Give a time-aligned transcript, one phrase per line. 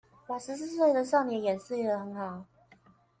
[0.25, 2.43] 把十四歲的少年演繹的很好